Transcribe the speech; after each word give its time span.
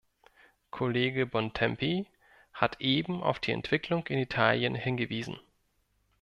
Kollege 0.71 1.27
Bontempi 1.27 2.07
hat 2.53 2.81
eben 2.81 3.21
auf 3.21 3.37
die 3.39 3.51
Entwicklung 3.51 4.07
in 4.07 4.17
Italien 4.17 4.73
hingewiesen. 4.73 5.39